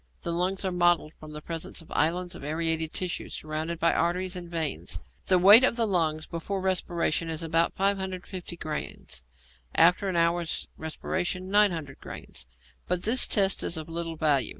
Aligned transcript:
The 0.21 0.31
lungs 0.31 0.65
are 0.65 0.71
mottled 0.71 1.13
from 1.19 1.29
the 1.29 1.43
presence 1.43 1.79
of 1.79 1.91
islands 1.91 2.33
of 2.33 2.43
aerated 2.43 2.91
tissue, 2.91 3.29
surrounded 3.29 3.79
by 3.79 3.93
arteries 3.93 4.35
and 4.35 4.49
veins. 4.49 4.97
The 5.27 5.37
weight 5.37 5.63
of 5.63 5.75
the 5.75 5.85
lungs 5.85 6.25
before 6.25 6.59
respiration 6.59 7.29
is 7.29 7.43
about 7.43 7.75
550 7.75 8.57
grains, 8.57 9.21
after 9.75 10.09
an 10.09 10.15
hour's 10.15 10.67
respiration 10.75 11.51
900 11.51 11.99
grains; 11.99 12.47
but 12.87 13.03
this 13.03 13.27
test 13.27 13.61
is 13.61 13.77
of 13.77 13.89
little 13.89 14.15
value. 14.15 14.49